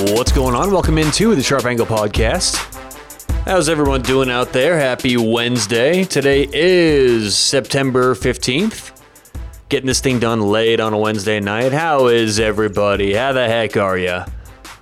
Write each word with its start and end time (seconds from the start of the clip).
What's 0.00 0.32
going 0.32 0.54
on? 0.54 0.72
Welcome 0.72 0.96
into 0.96 1.34
the 1.34 1.42
Sharp 1.42 1.66
Angle 1.66 1.84
Podcast. 1.84 2.56
How's 3.44 3.68
everyone 3.68 4.00
doing 4.00 4.30
out 4.30 4.50
there? 4.50 4.78
Happy 4.78 5.18
Wednesday. 5.18 6.04
Today 6.04 6.48
is 6.50 7.36
September 7.36 8.14
15th. 8.14 8.98
Getting 9.68 9.86
this 9.86 10.00
thing 10.00 10.18
done 10.18 10.40
late 10.40 10.80
on 10.80 10.94
a 10.94 10.98
Wednesday 10.98 11.38
night. 11.38 11.72
How 11.72 12.06
is 12.06 12.40
everybody? 12.40 13.12
How 13.12 13.34
the 13.34 13.46
heck 13.46 13.76
are 13.76 13.98
you? 13.98 14.24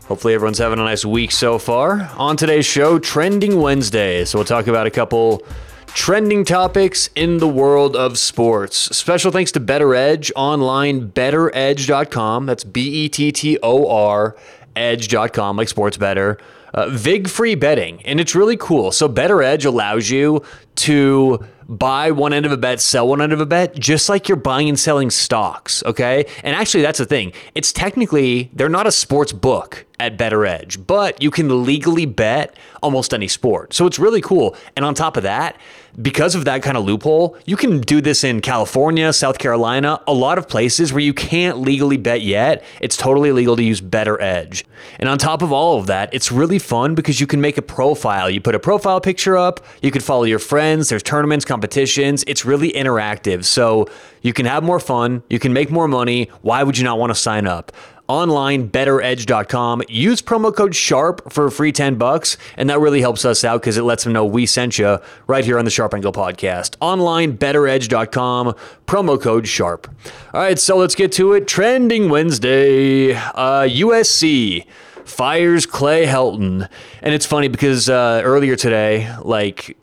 Hopefully, 0.07 0.35
everyone's 0.35 0.59
having 0.59 0.79
a 0.79 0.85
nice 0.85 1.05
week 1.05 1.33
so 1.33 1.59
far. 1.59 2.09
On 2.17 2.37
today's 2.37 2.65
show, 2.65 3.01
Trending 3.01 3.61
Wednesday. 3.61 4.25
So, 4.25 4.39
we'll 4.39 4.45
talk 4.45 4.69
about 4.69 4.87
a 4.87 4.91
couple 4.91 5.45
trending 5.89 6.45
topics 6.45 7.11
in 7.17 7.39
the 7.39 7.49
world 7.49 7.97
of 7.97 8.19
sports. 8.19 8.97
Special 8.97 9.33
thanks 9.33 9.51
to 9.51 9.59
Bettor 9.59 9.97
Edge 9.97 10.31
online, 10.37 11.11
bettoredge.com. 11.11 12.47
That's 12.47 12.63
B 12.63 13.05
E 13.05 13.09
T 13.09 13.33
T 13.33 13.59
O 13.65 13.91
R 13.91 14.37
edge.com, 14.79 15.57
like 15.57 15.69
sports 15.69 15.97
bettor. 15.97 16.39
Uh, 16.75 16.89
VIG 16.91 17.29
free 17.29 17.55
betting, 17.55 18.03
and 18.05 18.21
it's 18.21 18.35
really 18.35 18.57
cool. 18.57 18.93
So, 18.93 19.09
Bettor 19.09 19.43
Edge 19.43 19.65
allows 19.65 20.11
you 20.11 20.43
to 20.77 21.43
buy 21.69 22.11
one 22.11 22.33
end 22.33 22.47
of 22.47 22.53
a 22.53 22.57
bet, 22.57 22.81
sell 22.81 23.07
one 23.07 23.21
end 23.21 23.33
of 23.33 23.41
a 23.41 23.47
bet, 23.47 23.75
just 23.75 24.09
like 24.09 24.29
you're 24.29 24.37
buying 24.37 24.69
and 24.69 24.79
selling 24.79 25.11
stocks. 25.11 25.83
Okay. 25.85 26.25
And 26.43 26.57
actually, 26.57 26.83
that's 26.83 26.99
the 26.99 27.05
thing. 27.05 27.33
It's 27.55 27.73
technically, 27.73 28.51
they're 28.55 28.71
not 28.71 28.87
a 28.87 28.93
sports 28.93 29.33
book 29.33 29.85
at 30.01 30.17
Bettor 30.17 30.47
Edge, 30.47 30.85
but 30.87 31.21
you 31.23 31.31
can 31.31 31.65
legally 31.65 32.07
bet 32.07 32.57
almost 32.83 33.13
any 33.13 33.29
sport. 33.29 33.75
So 33.75 33.87
it's 33.87 33.99
really 33.99 34.23
cool. 34.23 34.57
And 34.77 34.85
on 34.85 34.95
top 34.95 35.17
of 35.17 35.25
that, 35.25 35.61
because 36.01 36.35
of 36.35 36.45
that 36.45 36.63
kind 36.63 36.77
of 36.77 36.85
loophole, 36.85 37.37
you 37.45 37.57
can 37.57 37.81
do 37.81 38.01
this 38.01 38.23
in 38.23 38.41
California, 38.41 39.13
South 39.13 39.39
Carolina, 39.39 40.01
a 40.07 40.13
lot 40.13 40.39
of 40.39 40.49
places 40.49 40.93
where 40.93 41.03
you 41.03 41.13
can't 41.13 41.59
legally 41.59 41.97
bet 41.97 42.23
yet. 42.23 42.65
It's 42.81 42.97
totally 42.97 43.33
legal 43.33 43.57
to 43.57 43.63
use 43.63 43.81
Bettor 43.81 44.21
Edge. 44.21 44.65
And 45.01 45.09
on 45.09 45.19
top 45.19 45.43
of 45.43 45.51
all 45.51 45.79
of 45.79 45.87
that, 45.87 46.13
it's 46.15 46.31
really 46.31 46.59
fun 46.59 46.95
because 46.95 47.21
you 47.21 47.27
can 47.27 47.41
make 47.41 47.59
a 47.59 47.63
profile. 47.63 48.31
You 48.31 48.41
put 48.41 48.55
a 48.55 48.61
profile 48.61 49.01
picture 49.01 49.37
up, 49.37 49.61
you 49.83 49.91
can 49.91 50.01
follow 50.01 50.25
your 50.25 50.39
friends, 50.39 50.89
there's 50.89 51.03
tournaments, 51.03 51.45
competitions. 51.45 52.23
It's 52.27 52.45
really 52.45 52.71
interactive. 52.73 53.45
So 53.45 53.89
you 54.23 54.33
can 54.33 54.47
have 54.47 54.63
more 54.63 54.81
fun, 54.81 55.23
you 55.29 55.39
can 55.39 55.53
make 55.53 55.71
more 55.71 55.89
money. 55.89 56.31
Why 56.43 56.63
would 56.63 56.79
you 56.79 56.85
not 56.85 56.99
want 56.99 57.11
to 57.11 57.15
sign 57.15 57.47
up? 57.47 57.73
Online 58.09 58.69
bettoredge.com 58.71 59.83
use 59.89 60.23
promo 60.23 60.55
code 60.55 60.75
sharp 60.75 61.31
for 61.33 61.51
free 61.51 61.71
10 61.71 61.97
bucks 61.97 62.37
and 62.57 62.71
that 62.71 62.81
really 62.81 63.01
helps 63.01 63.25
us 63.25 63.45
out 63.45 63.61
because 63.61 63.77
it 63.77 63.83
lets 63.83 64.05
them 64.05 64.13
know 64.13 64.25
we 64.25 64.47
sent 64.47 64.79
you 64.79 64.99
right 65.27 65.45
here 65.45 65.59
on 65.59 65.65
the 65.65 65.71
sharp 65.71 65.93
angle 65.95 66.13
podcast. 66.13 66.75
Online 66.81 67.37
bettoredge.com 67.37 68.55
promo 68.87 69.21
code 69.21 69.47
sharp. 69.47 69.95
All 70.33 70.41
right 70.41 70.59
so 70.59 70.77
let's 70.77 70.95
get 70.95 71.13
to 71.13 71.35
it. 71.35 71.47
Trending 71.47 72.09
wednesday. 72.09 73.15
Uh, 73.15 73.69
usc 73.69 74.67
fires 75.05 75.67
clay 75.67 76.07
helton. 76.07 76.69
And 77.03 77.15
it's 77.15 77.27
funny 77.27 77.49
because 77.49 77.89
uh, 77.89 78.23
earlier 78.25 78.57
today 78.57 79.15
like 79.23 79.77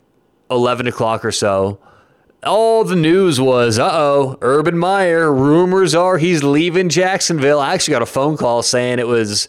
11 0.50 0.86
o'clock 0.86 1.24
or 1.24 1.32
so 1.32 1.78
all 2.46 2.84
the 2.84 2.96
news 2.96 3.40
was, 3.40 3.78
uh 3.78 3.90
oh, 3.92 4.38
Urban 4.40 4.78
Meyer, 4.78 5.32
rumors 5.32 5.94
are 5.94 6.18
he's 6.18 6.42
leaving 6.42 6.88
Jacksonville. 6.88 7.60
I 7.60 7.74
actually 7.74 7.92
got 7.92 8.02
a 8.02 8.06
phone 8.06 8.36
call 8.36 8.62
saying 8.62 8.98
it 8.98 9.06
was 9.06 9.48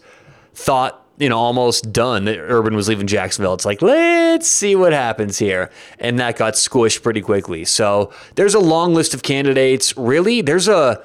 thought, 0.53 1.05
you 1.17 1.29
know, 1.29 1.37
almost 1.37 1.91
done 1.91 2.25
that 2.25 2.37
Urban 2.39 2.75
was 2.75 2.87
leaving 2.87 3.07
Jacksonville. 3.07 3.53
It's 3.53 3.65
like, 3.65 3.81
let's 3.81 4.47
see 4.47 4.75
what 4.75 4.93
happens 4.93 5.37
here. 5.37 5.71
And 5.99 6.19
that 6.19 6.37
got 6.37 6.53
squished 6.53 7.01
pretty 7.01 7.21
quickly. 7.21 7.65
So 7.65 8.11
there's 8.35 8.53
a 8.53 8.59
long 8.59 8.93
list 8.93 9.13
of 9.13 9.23
candidates. 9.23 9.95
Really, 9.97 10.41
there's 10.41 10.67
a 10.67 11.01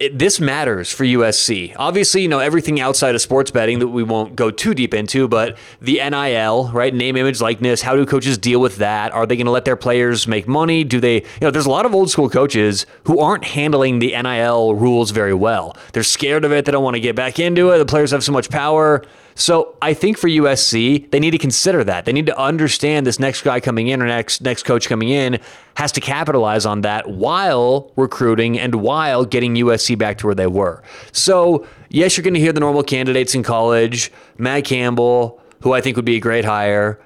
it, 0.00 0.18
this 0.18 0.40
matters 0.40 0.90
for 0.90 1.04
USC. 1.04 1.74
Obviously, 1.76 2.22
you 2.22 2.28
know, 2.28 2.38
everything 2.38 2.80
outside 2.80 3.14
of 3.14 3.20
sports 3.20 3.50
betting 3.50 3.80
that 3.80 3.88
we 3.88 4.02
won't 4.02 4.34
go 4.34 4.50
too 4.50 4.72
deep 4.72 4.94
into, 4.94 5.28
but 5.28 5.58
the 5.82 6.00
NIL, 6.08 6.70
right? 6.72 6.92
Name, 6.92 7.16
image, 7.16 7.42
likeness. 7.42 7.82
How 7.82 7.94
do 7.94 8.06
coaches 8.06 8.38
deal 8.38 8.60
with 8.60 8.76
that? 8.76 9.12
Are 9.12 9.26
they 9.26 9.36
going 9.36 9.44
to 9.44 9.52
let 9.52 9.66
their 9.66 9.76
players 9.76 10.26
make 10.26 10.48
money? 10.48 10.84
Do 10.84 11.00
they, 11.00 11.16
you 11.16 11.40
know, 11.42 11.50
there's 11.50 11.66
a 11.66 11.70
lot 11.70 11.84
of 11.84 11.94
old 11.94 12.10
school 12.10 12.30
coaches 12.30 12.86
who 13.04 13.20
aren't 13.20 13.44
handling 13.44 13.98
the 13.98 14.20
NIL 14.20 14.74
rules 14.74 15.10
very 15.10 15.34
well. 15.34 15.76
They're 15.92 16.02
scared 16.02 16.46
of 16.46 16.52
it. 16.52 16.64
They 16.64 16.72
don't 16.72 16.82
want 16.82 16.94
to 16.94 17.00
get 17.00 17.14
back 17.14 17.38
into 17.38 17.70
it. 17.70 17.78
The 17.78 17.84
players 17.84 18.10
have 18.12 18.24
so 18.24 18.32
much 18.32 18.48
power. 18.48 19.04
So 19.34 19.76
I 19.80 19.94
think 19.94 20.18
for 20.18 20.28
USC, 20.28 21.10
they 21.10 21.20
need 21.20 21.30
to 21.30 21.38
consider 21.38 21.84
that. 21.84 22.04
They 22.04 22.12
need 22.12 22.26
to 22.26 22.38
understand 22.38 23.06
this 23.06 23.18
next 23.18 23.42
guy 23.42 23.60
coming 23.60 23.88
in 23.88 24.02
or 24.02 24.06
next 24.06 24.42
next 24.42 24.64
coach 24.64 24.88
coming 24.88 25.08
in 25.08 25.38
has 25.74 25.92
to 25.92 26.00
capitalize 26.00 26.66
on 26.66 26.82
that 26.82 27.08
while 27.08 27.92
recruiting 27.96 28.58
and 28.58 28.74
while 28.76 29.24
getting 29.24 29.54
USC 29.54 29.96
back 29.96 30.18
to 30.18 30.26
where 30.26 30.34
they 30.34 30.46
were. 30.46 30.82
So 31.12 31.66
yes, 31.88 32.16
you're 32.16 32.24
going 32.24 32.34
to 32.34 32.40
hear 32.40 32.52
the 32.52 32.60
normal 32.60 32.82
candidates 32.82 33.34
in 33.34 33.42
college, 33.42 34.12
Matt 34.38 34.64
Campbell, 34.64 35.40
who 35.62 35.72
I 35.72 35.80
think 35.80 35.96
would 35.96 36.04
be 36.04 36.16
a 36.16 36.20
great 36.20 36.44
hire. 36.44 37.00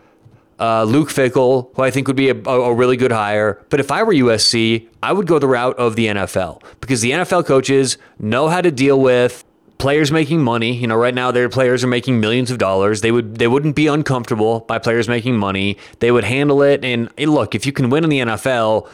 Uh, 0.59 0.85
Luke 0.85 1.09
Fickell, 1.09 1.75
who 1.75 1.83
I 1.83 1.91
think 1.91 2.07
would 2.07 2.17
be 2.17 2.31
a, 2.31 2.45
a, 2.45 2.73
really 2.73 2.97
good 2.97 3.11
hire. 3.11 3.61
But 3.71 3.81
if 3.81 3.91
I 3.91 4.05
were 4.05 4.15
USC, 4.15 4.89
I 5.03 5.13
would 5.13 5.27
go 5.27 5.41
the 5.41 5.49
route 5.49 5.77
of 5.79 5.97
the 5.97 6.07
NFL 6.07 6.63
because 6.81 7.01
the 7.01 7.11
NFL 7.11 7.45
coaches 7.45 7.99
know 8.21 8.47
how 8.47 8.61
to 8.61 8.71
deal 8.71 9.01
with 9.01 9.45
players 9.85 10.11
making 10.11 10.43
money. 10.43 10.75
You 10.75 10.87
know, 10.87 10.97
right 10.97 11.15
now 11.15 11.31
their 11.31 11.51
players 11.51 11.85
are 11.85 11.89
making 11.89 12.19
millions 12.19 12.51
of 12.51 12.57
dollars. 12.57 13.03
They 13.03 13.13
would 13.13 13.37
they 13.37 13.47
wouldn't 13.47 13.77
be 13.77 13.87
uncomfortable 13.87 14.61
by 14.61 14.79
players 14.79 15.11
making 15.11 15.37
money. 15.37 15.77
They 15.99 16.11
would 16.11 16.25
handle 16.25 16.63
it. 16.63 16.83
And 16.87 17.11
hey, 17.19 17.27
look, 17.27 17.55
if 17.55 17.67
you 17.67 17.73
can 17.73 17.91
win 17.91 18.03
in 18.03 18.09
the 18.09 18.21
NFL, 18.21 18.89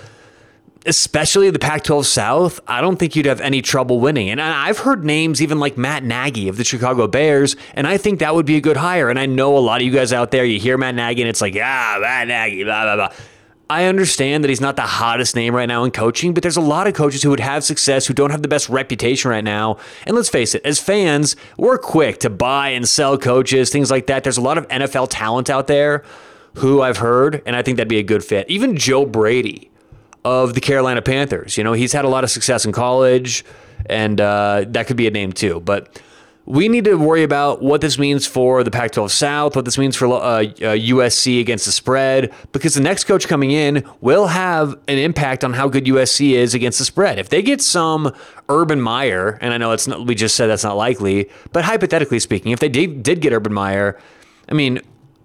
especially 0.86 1.48
the 1.50 1.60
Pac-12 1.60 2.04
South, 2.06 2.58
I 2.66 2.80
don't 2.80 2.96
think 2.96 3.14
you'd 3.14 3.26
have 3.26 3.40
any 3.40 3.62
trouble 3.62 4.00
winning. 4.00 4.30
And 4.30 4.40
I've 4.40 4.78
heard 4.78 5.04
names 5.04 5.40
even 5.40 5.60
like 5.60 5.78
Matt 5.78 6.02
Nagy 6.02 6.48
of 6.48 6.56
the 6.56 6.64
Chicago 6.64 7.06
Bears, 7.06 7.54
and 7.74 7.86
I 7.86 7.96
think 7.96 8.18
that 8.18 8.34
would 8.34 8.46
be 8.46 8.56
a 8.56 8.60
good 8.60 8.76
hire. 8.76 9.10
And 9.10 9.18
I 9.20 9.26
know 9.26 9.56
a 9.56 9.60
lot 9.60 9.80
of 9.80 9.86
you 9.86 9.92
guys 9.92 10.12
out 10.12 10.32
there, 10.32 10.44
you 10.44 10.58
hear 10.58 10.76
Matt 10.76 10.96
Nagy, 10.96 11.22
and 11.22 11.28
it's 11.28 11.40
like, 11.40 11.54
ah, 11.54 11.98
Matt 12.00 12.26
Nagy, 12.26 12.64
blah 12.64 12.82
blah 12.82 12.96
blah. 12.96 13.16
I 13.70 13.84
understand 13.84 14.42
that 14.42 14.48
he's 14.48 14.60
not 14.60 14.74
the 14.74 14.82
hottest 14.82 15.36
name 15.36 15.54
right 15.54 15.66
now 15.66 15.84
in 15.84 15.92
coaching, 15.92 16.34
but 16.34 16.42
there's 16.42 16.56
a 16.56 16.60
lot 16.60 16.88
of 16.88 16.94
coaches 16.94 17.22
who 17.22 17.30
would 17.30 17.38
have 17.38 17.62
success 17.62 18.04
who 18.04 18.12
don't 18.12 18.30
have 18.32 18.42
the 18.42 18.48
best 18.48 18.68
reputation 18.68 19.30
right 19.30 19.44
now. 19.44 19.76
And 20.08 20.16
let's 20.16 20.28
face 20.28 20.56
it, 20.56 20.66
as 20.66 20.80
fans, 20.80 21.36
we're 21.56 21.78
quick 21.78 22.18
to 22.18 22.30
buy 22.30 22.70
and 22.70 22.88
sell 22.88 23.16
coaches, 23.16 23.70
things 23.70 23.88
like 23.88 24.08
that. 24.08 24.24
There's 24.24 24.38
a 24.38 24.40
lot 24.42 24.58
of 24.58 24.66
NFL 24.66 25.06
talent 25.10 25.48
out 25.48 25.68
there 25.68 26.02
who 26.54 26.82
I've 26.82 26.96
heard, 26.96 27.44
and 27.46 27.54
I 27.54 27.62
think 27.62 27.76
that'd 27.76 27.88
be 27.88 28.00
a 28.00 28.02
good 28.02 28.24
fit. 28.24 28.50
Even 28.50 28.76
Joe 28.76 29.06
Brady 29.06 29.70
of 30.24 30.54
the 30.54 30.60
Carolina 30.60 31.00
Panthers, 31.00 31.56
you 31.56 31.62
know, 31.62 31.72
he's 31.72 31.92
had 31.92 32.04
a 32.04 32.08
lot 32.08 32.24
of 32.24 32.30
success 32.30 32.64
in 32.64 32.72
college, 32.72 33.44
and 33.86 34.20
uh, 34.20 34.64
that 34.66 34.88
could 34.88 34.96
be 34.96 35.06
a 35.06 35.12
name 35.12 35.32
too. 35.32 35.60
But 35.60 36.02
we 36.50 36.68
need 36.68 36.82
to 36.84 36.96
worry 36.96 37.22
about 37.22 37.62
what 37.62 37.80
this 37.80 37.96
means 37.96 38.26
for 38.26 38.64
the 38.64 38.72
Pac 38.72 38.90
12 38.90 39.12
South, 39.12 39.54
what 39.54 39.64
this 39.64 39.78
means 39.78 39.94
for 39.94 40.06
uh, 40.06 40.16
uh, 40.18 40.42
USC 40.42 41.40
against 41.40 41.64
the 41.64 41.70
spread, 41.70 42.34
because 42.50 42.74
the 42.74 42.80
next 42.80 43.04
coach 43.04 43.28
coming 43.28 43.52
in 43.52 43.88
will 44.00 44.26
have 44.26 44.72
an 44.88 44.98
impact 44.98 45.44
on 45.44 45.52
how 45.52 45.68
good 45.68 45.84
USC 45.84 46.32
is 46.32 46.52
against 46.52 46.80
the 46.80 46.84
spread. 46.84 47.20
If 47.20 47.28
they 47.28 47.40
get 47.40 47.60
some 47.60 48.12
Urban 48.48 48.80
Meyer, 48.80 49.38
and 49.40 49.54
I 49.54 49.58
know 49.58 49.70
it's 49.70 49.86
not, 49.86 50.04
we 50.06 50.16
just 50.16 50.34
said 50.34 50.48
that's 50.48 50.64
not 50.64 50.76
likely, 50.76 51.30
but 51.52 51.64
hypothetically 51.64 52.18
speaking, 52.18 52.50
if 52.50 52.58
they 52.58 52.68
did, 52.68 53.04
did 53.04 53.20
get 53.20 53.32
Urban 53.32 53.52
Meyer, 53.52 53.96
I 54.48 54.54
mean, 54.54 54.80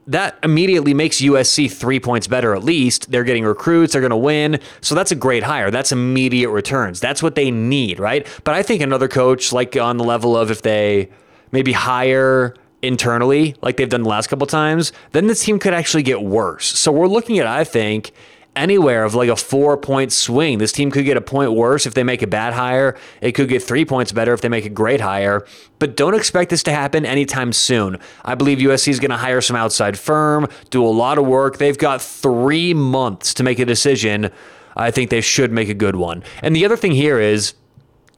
that 0.08 0.38
immediately 0.44 0.94
makes 0.94 1.22
USC 1.22 1.72
three 1.72 2.00
points 2.00 2.28
better 2.28 2.54
at 2.54 2.64
least. 2.64 3.10
They're 3.12 3.24
getting 3.24 3.46
recruits, 3.46 3.94
they're 3.94 4.02
going 4.02 4.12
to 4.12 4.18
win. 4.18 4.60
So 4.82 4.96
that's 4.96 5.12
a 5.12 5.16
great 5.16 5.44
hire. 5.44 5.72
That's 5.72 5.92
immediate 5.92 6.50
returns. 6.50 7.00
That's 7.00 7.24
what 7.24 7.36
they 7.36 7.52
need, 7.52 8.00
right? 8.00 8.28
But 8.44 8.54
I 8.54 8.64
think 8.64 8.82
another 8.82 9.08
coach, 9.08 9.52
like 9.52 9.76
on 9.76 9.98
the 9.98 10.04
level 10.04 10.38
of 10.38 10.52
if 10.52 10.62
they 10.62 11.10
maybe 11.52 11.72
hire 11.72 12.56
internally, 12.82 13.56
like 13.62 13.78
they've 13.78 13.90
done 13.90 14.04
the 14.04 14.10
last 14.10 14.28
couple 14.28 14.46
times, 14.48 14.92
then 15.12 15.28
this 15.28 15.44
team 15.44 15.60
could 15.60 15.74
actually 15.74 16.04
get 16.04 16.22
worse. 16.22 16.66
So 16.66 16.92
we're 16.92 17.08
looking 17.08 17.40
at, 17.40 17.48
I 17.48 17.64
think, 17.64 18.12
anywhere 18.56 19.04
of 19.04 19.16
like 19.16 19.30
a 19.30 19.36
four 19.36 19.78
point 19.78 20.12
swing. 20.12 20.58
This 20.58 20.72
team 20.72 20.92
could 20.92 21.06
get 21.06 21.18
a 21.18 21.22
point 21.22 21.54
worse 21.54 21.86
if 21.86 21.94
they 21.94 22.04
make 22.04 22.22
a 22.22 22.28
bad 22.28 22.54
hire. 22.54 22.98
It 23.22 23.34
could 23.34 23.50
get 23.50 23.64
three 23.64 23.86
points 23.86 24.12
better 24.12 24.34
if 24.34 24.42
they 24.42 24.50
make 24.50 24.66
a 24.66 24.70
great 24.70 25.02
hire. 25.02 25.46
But 25.80 25.96
don't 25.96 26.14
expect 26.14 26.50
this 26.50 26.64
to 26.64 26.72
happen 26.72 27.06
anytime 27.06 27.54
soon. 27.54 28.00
I 28.24 28.36
believe 28.36 28.60
USC 28.60 28.90
is 28.90 29.00
going 29.00 29.12
to 29.12 29.18
hire 29.18 29.42
some 29.42 29.56
outside 29.56 29.98
firm, 30.00 30.48
do 30.70 30.86
a 30.86 30.88
lot 30.88 31.18
of 31.18 31.26
work. 31.26 31.58
They've 31.58 31.78
got 31.78 32.02
three 32.02 32.74
months 32.74 33.34
to 33.36 33.44
make 33.44 33.60
a 33.60 33.66
decision. 33.66 34.32
I 34.76 34.92
think 34.92 35.10
they 35.10 35.22
should 35.22 35.52
make 35.52 35.70
a 35.70 35.74
good 35.74 35.96
one. 35.96 36.24
And 36.42 36.56
the 36.56 36.66
other 36.66 36.78
thing 36.78 36.92
here 36.92 37.20
is, 37.20 37.54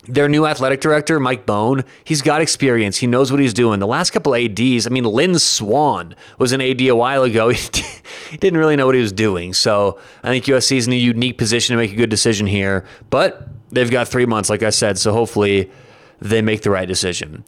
their 0.08 0.30
new 0.30 0.46
athletic 0.46 0.82
director, 0.82 1.20
Mike 1.20 1.46
Bohn, 1.46 1.84
he's 2.04 2.22
got 2.22 2.42
experience. 2.42 2.98
He 2.98 3.08
knows 3.08 3.32
what 3.32 3.40
he's 3.40 3.54
doing. 3.54 3.80
The 3.80 3.88
last 3.88 4.12
couple 4.12 4.36
ADs, 4.36 4.88
I 4.88 4.90
mean, 4.90 5.04
Lynn 5.04 5.38
Swann 5.40 6.16
was 6.40 6.52
an 6.52 6.62
AD 6.62 6.82
a 6.82 6.96
while 6.96 7.24
ago. 7.24 7.52
He 8.30 8.36
didn't 8.36 8.60
really 8.60 8.76
know 8.76 8.86
what 8.86 8.96
he 8.96 9.02
was 9.02 9.14
doing. 9.14 9.54
So 9.54 10.00
I 10.22 10.28
think 10.30 10.46
USC 10.46 10.76
is 10.76 10.88
in 10.88 10.92
a 10.92 10.98
unique 10.98 11.38
position 11.38 11.74
to 11.74 11.78
make 11.82 11.94
a 11.94 11.96
good 11.96 12.10
decision 12.10 12.46
here. 12.46 12.86
But 13.10 13.48
they've 13.72 13.90
got 13.90 14.08
three 14.10 14.26
months, 14.26 14.50
like 14.50 14.64
I 14.64 14.70
said. 14.70 14.98
So 14.98 15.14
hopefully 15.14 15.72
they 16.20 16.42
make 16.42 16.62
the 16.62 16.70
right 16.70 16.88
decision. 16.88 17.46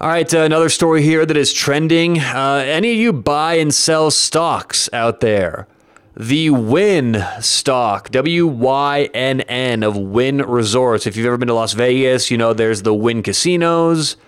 All 0.00 0.08
right, 0.08 0.32
uh, 0.34 0.40
another 0.40 0.68
story 0.68 1.02
here 1.02 1.24
that 1.24 1.36
is 1.36 1.52
trending. 1.52 2.18
Uh, 2.18 2.64
any 2.66 2.92
of 2.92 2.98
you 2.98 3.12
buy 3.12 3.54
and 3.54 3.72
sell 3.72 4.10
stocks 4.10 4.88
out 4.92 5.20
there? 5.20 5.68
The 6.14 6.50
Wynn 6.50 7.24
stock, 7.40 8.10
W 8.10 8.46
Y 8.46 9.08
N 9.14 9.40
N 9.42 9.82
of 9.82 9.96
Wynn 9.96 10.42
Resorts. 10.42 11.06
If 11.06 11.16
you've 11.16 11.24
ever 11.24 11.38
been 11.38 11.48
to 11.48 11.54
Las 11.54 11.72
Vegas, 11.72 12.30
you 12.30 12.36
know 12.36 12.52
there's 12.52 12.82
the 12.82 12.92
Wynn 12.92 13.22
casinos 13.22 14.18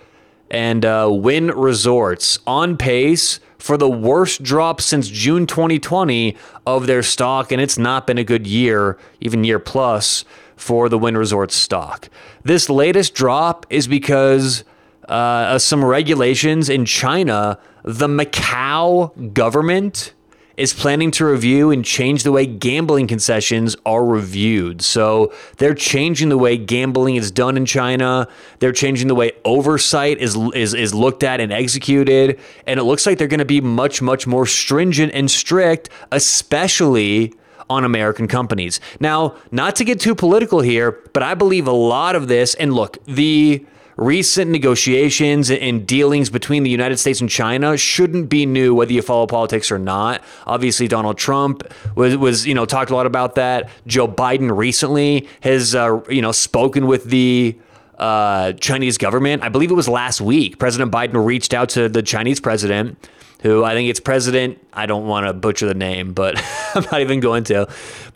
and 0.49 0.83
uh, 0.83 1.07
Wynn 1.11 1.51
Resorts 1.51 2.39
on 2.47 2.75
pace 2.75 3.39
for 3.59 3.77
the 3.77 3.89
worst 3.89 4.41
drop 4.41 4.81
since 4.81 5.09
June 5.09 5.45
2020 5.45 6.35
of 6.65 6.87
their 6.87 7.03
stock, 7.03 7.51
and 7.51 7.61
it's 7.61 7.77
not 7.77 8.07
been 8.07 8.17
a 8.17 8.23
good 8.23 8.47
year, 8.47 8.97
even 9.21 9.43
year 9.43 9.59
plus, 9.59 10.25
for 10.55 10.89
the 10.89 10.97
Wynn 10.97 11.15
Resorts 11.15 11.55
stock. 11.55 12.09
This 12.43 12.67
latest 12.67 13.13
drop 13.13 13.67
is 13.69 13.87
because 13.87 14.63
uh, 15.07 15.59
some 15.59 15.85
regulations 15.85 16.67
in 16.67 16.85
China, 16.85 17.59
the 17.83 18.07
Macau 18.07 19.33
government 19.35 20.15
is 20.57 20.73
planning 20.73 21.11
to 21.11 21.25
review 21.25 21.71
and 21.71 21.83
change 21.83 22.23
the 22.23 22.31
way 22.31 22.45
gambling 22.45 23.07
concessions 23.07 23.75
are 23.85 24.05
reviewed. 24.05 24.81
So 24.81 25.33
they're 25.57 25.73
changing 25.73 26.29
the 26.29 26.37
way 26.37 26.57
gambling 26.57 27.15
is 27.15 27.31
done 27.31 27.57
in 27.57 27.65
China. 27.65 28.27
They're 28.59 28.71
changing 28.71 29.07
the 29.07 29.15
way 29.15 29.33
oversight 29.43 30.19
is 30.19 30.35
is, 30.53 30.73
is 30.73 30.93
looked 30.93 31.23
at 31.23 31.39
and 31.39 31.51
executed. 31.51 32.39
And 32.65 32.79
it 32.79 32.83
looks 32.83 33.05
like 33.05 33.17
they're 33.17 33.27
going 33.27 33.39
to 33.39 33.45
be 33.45 33.61
much, 33.61 34.01
much 34.01 34.27
more 34.27 34.45
stringent 34.45 35.13
and 35.13 35.29
strict, 35.29 35.89
especially 36.11 37.33
on 37.69 37.83
American 37.83 38.27
companies. 38.27 38.79
Now, 38.99 39.35
not 39.51 39.75
to 39.77 39.83
get 39.83 39.99
too 39.99 40.15
political 40.15 40.61
here, 40.61 40.99
but 41.13 41.23
I 41.23 41.33
believe 41.33 41.67
a 41.67 41.71
lot 41.71 42.15
of 42.15 42.27
this, 42.27 42.53
and 42.55 42.73
look, 42.73 43.03
the 43.05 43.65
recent 43.97 44.51
negotiations 44.51 45.49
and 45.49 45.87
dealings 45.87 46.29
between 46.29 46.63
the 46.63 46.69
United 46.69 46.97
States 46.97 47.21
and 47.21 47.29
China 47.29 47.77
shouldn't 47.77 48.29
be 48.29 48.45
new, 48.45 48.75
whether 48.75 48.91
you 48.91 49.01
follow 49.01 49.27
politics 49.27 49.71
or 49.71 49.79
not. 49.79 50.21
Obviously, 50.45 50.87
Donald 50.87 51.17
Trump 51.17 51.63
was, 51.95 52.17
was 52.17 52.45
you 52.45 52.53
know 52.53 52.65
talked 52.65 52.91
a 52.91 52.95
lot 52.95 53.05
about 53.05 53.35
that. 53.35 53.69
Joe 53.87 54.07
Biden 54.07 54.55
recently 54.55 55.27
has 55.41 55.75
uh, 55.75 56.01
you 56.09 56.21
know 56.21 56.31
spoken 56.31 56.87
with 56.87 57.05
the 57.05 57.57
uh, 57.97 58.53
Chinese 58.53 58.97
government. 58.97 59.43
I 59.43 59.49
believe 59.49 59.71
it 59.71 59.75
was 59.75 59.87
last 59.87 60.19
week. 60.21 60.59
President 60.59 60.91
Biden 60.91 61.25
reached 61.25 61.53
out 61.53 61.69
to 61.69 61.87
the 61.87 62.03
Chinese 62.03 62.39
president 62.39 62.97
who 63.45 63.63
I 63.63 63.75
think 63.75 63.89
it's 63.91 63.99
President. 63.99 64.59
I 64.73 64.87
don't 64.87 65.05
want 65.05 65.27
to 65.27 65.33
butcher 65.33 65.67
the 65.67 65.75
name, 65.75 66.13
but 66.13 66.35
I'm 66.75 66.83
not 66.91 67.01
even 67.01 67.19
going 67.19 67.43
to. 67.45 67.67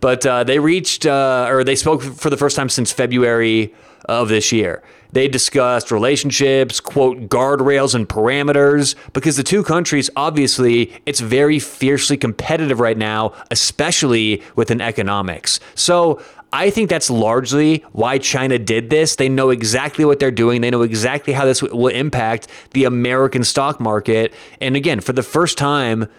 But 0.01 0.25
uh, 0.25 0.43
they 0.43 0.57
reached, 0.57 1.05
uh, 1.05 1.45
or 1.47 1.63
they 1.63 1.75
spoke 1.75 2.01
for 2.01 2.31
the 2.31 2.37
first 2.37 2.55
time 2.55 2.67
since 2.67 2.91
February 2.91 3.73
of 4.05 4.27
this 4.27 4.51
year. 4.51 4.81
They 5.11 5.27
discussed 5.27 5.91
relationships, 5.91 6.79
quote, 6.79 7.29
guardrails 7.29 7.93
and 7.93 8.09
parameters, 8.09 8.95
because 9.13 9.37
the 9.37 9.43
two 9.43 9.63
countries, 9.63 10.09
obviously, 10.15 10.99
it's 11.05 11.19
very 11.19 11.59
fiercely 11.59 12.17
competitive 12.17 12.79
right 12.79 12.97
now, 12.97 13.33
especially 13.51 14.41
within 14.55 14.81
economics. 14.81 15.59
So 15.75 16.21
I 16.51 16.69
think 16.69 16.89
that's 16.89 17.09
largely 17.09 17.85
why 17.91 18.17
China 18.17 18.57
did 18.57 18.89
this. 18.89 19.15
They 19.15 19.29
know 19.29 19.49
exactly 19.49 20.05
what 20.05 20.19
they're 20.19 20.31
doing. 20.31 20.61
They 20.61 20.71
know 20.71 20.81
exactly 20.81 21.33
how 21.33 21.45
this 21.45 21.61
will 21.61 21.87
impact 21.87 22.47
the 22.71 22.85
American 22.85 23.43
stock 23.43 23.79
market. 23.79 24.33
And 24.59 24.75
again, 24.75 24.99
for 24.99 25.13
the 25.13 25.23
first 25.23 25.57
time, 25.57 26.09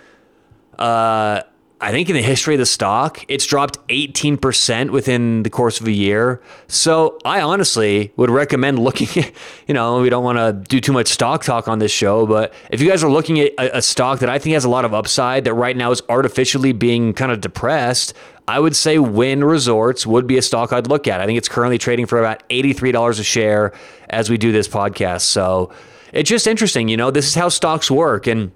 uh, 0.79 1.43
I 1.83 1.93
think 1.93 2.11
in 2.11 2.15
the 2.15 2.23
history 2.23 2.55
of 2.55 2.59
the 2.59 2.67
stock, 2.67 3.25
it's 3.27 3.47
dropped 3.47 3.79
18% 3.89 4.91
within 4.91 5.45
the 5.45 5.51
course 5.51 5.81
of 5.81 5.87
a 5.87 5.93
year. 5.93 6.43
So 6.69 7.19
I 7.25 7.41
honestly 7.41 8.13
would 8.17 8.29
recommend 8.29 8.79
looking 8.79 9.25
at, 9.25 9.33
you 9.67 9.73
know, 9.73 10.01
we 10.03 10.11
don't 10.11 10.23
want 10.23 10.37
to 10.37 10.53
do 10.53 10.79
too 10.81 10.93
much 10.93 11.09
stock 11.09 11.43
talk 11.43 11.69
on 11.69 11.79
this 11.79 11.91
show, 11.91 12.27
but 12.27 12.53
if 12.71 12.83
you 12.83 12.89
guys 12.89 13.03
are 13.03 13.11
looking 13.11 13.41
at 13.41 13.53
a, 13.59 13.79
a 13.79 13.83
stock 13.83 14.19
that 14.19 14.29
I 14.29 14.39
think 14.39 14.53
has 14.55 14.67
a 14.67 14.69
lot 14.69 14.85
of 14.85 14.93
upside 14.93 15.45
that 15.45 15.55
right 15.55 15.77
now 15.77 15.91
is 15.91 16.03
artificially 16.11 16.73
being 16.73 17.15
kind 17.15 17.33
of 17.33 17.41
depressed, 17.41 18.13
I 18.51 18.59
would 18.59 18.75
say 18.75 18.99
Wynn 18.99 19.45
Resorts 19.45 20.05
would 20.05 20.27
be 20.27 20.37
a 20.37 20.43
stock 20.43 20.73
I'd 20.73 20.89
look 20.89 21.07
at. 21.07 21.21
I 21.21 21.27
think 21.27 21.39
it's 21.39 21.49
currently 21.49 21.79
trading 21.79 22.07
for 22.07 22.19
about 22.19 22.43
$83 22.49 23.21
a 23.21 23.23
share 23.23 23.73
as 24.09 24.29
we 24.29 24.39
do 24.39 24.51
this 24.51 24.67
podcast. 24.67 25.21
So 25.21 25.73
it's 26.13 26.29
just 26.29 26.49
interesting, 26.49 26.89
you 26.89 26.97
know, 26.97 27.13
this 27.13 27.29
is 27.29 27.37
how 27.37 27.49
stocks 27.49 27.93
work. 27.93 28.27
And 28.27 28.51